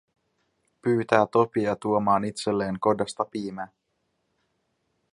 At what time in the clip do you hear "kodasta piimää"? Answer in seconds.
2.79-3.67